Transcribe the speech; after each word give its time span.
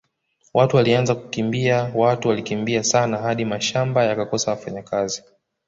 Watu 0.53 0.77
walianza 0.77 1.15
kukimbia 1.15 1.91
watu 1.95 2.27
walikimbia 2.27 2.83
sana 2.83 3.17
hadi 3.17 3.45
mashamba 3.45 4.03
yakakosa 4.03 4.51
wafanyakazi 4.51 5.23